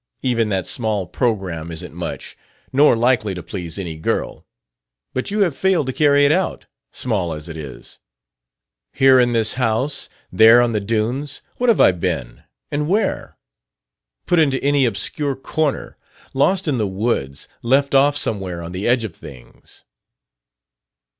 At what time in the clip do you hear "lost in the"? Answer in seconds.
16.33-16.87